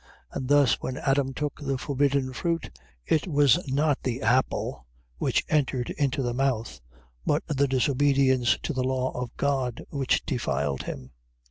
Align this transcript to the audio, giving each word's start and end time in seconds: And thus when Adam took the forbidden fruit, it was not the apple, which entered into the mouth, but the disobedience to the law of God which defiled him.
And 0.31 0.47
thus 0.47 0.81
when 0.81 0.97
Adam 0.97 1.31
took 1.31 1.59
the 1.59 1.77
forbidden 1.77 2.33
fruit, 2.33 2.71
it 3.05 3.27
was 3.27 3.59
not 3.67 4.01
the 4.01 4.23
apple, 4.23 4.87
which 5.19 5.45
entered 5.47 5.91
into 5.91 6.23
the 6.23 6.33
mouth, 6.33 6.81
but 7.23 7.43
the 7.45 7.67
disobedience 7.67 8.57
to 8.63 8.73
the 8.73 8.83
law 8.83 9.11
of 9.11 9.37
God 9.37 9.83
which 9.91 10.25
defiled 10.25 10.81
him. 10.81 11.11